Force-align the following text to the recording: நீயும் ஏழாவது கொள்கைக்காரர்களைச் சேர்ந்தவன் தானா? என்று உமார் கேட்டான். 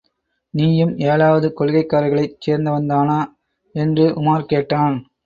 நீயும் 0.53 0.93
ஏழாவது 0.99 1.53
கொள்கைக்காரர்களைச் 1.59 2.33
சேர்ந்தவன் 2.45 2.87
தானா? 2.87 3.19
என்று 3.75 4.07
உமார் 4.21 4.45
கேட்டான். 4.45 4.97